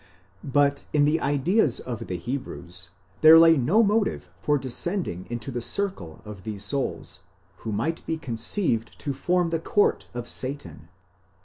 © 0.01 0.03
But 0.51 0.85
in 0.93 1.05
the 1.05 1.19
ideas 1.21 1.79
of 1.79 2.07
the 2.07 2.17
Hebrews, 2.17 2.89
there 3.21 3.37
lay 3.37 3.55
no 3.55 3.83
motive 3.83 4.31
for.descending 4.39 5.25
beyond 5.29 5.41
the 5.41 5.61
circle 5.61 6.23
of 6.25 6.41
these 6.43 6.65
souls, 6.65 7.19
who 7.57 7.71
might 7.71 8.03
be 8.07 8.17
conceived 8.17 8.97
to 8.97 9.13
form 9.13 9.51
the 9.51 9.59
court 9.59 10.07
of 10.15 10.27
Satan. 10.27 10.87